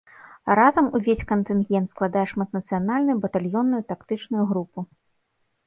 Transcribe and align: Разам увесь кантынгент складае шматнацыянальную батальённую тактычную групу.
Разам 0.59 0.87
увесь 0.99 1.21
кантынгент 1.31 1.87
складае 1.93 2.25
шматнацыянальную 2.33 3.17
батальённую 3.27 3.83
тактычную 3.93 4.43
групу. 4.53 4.79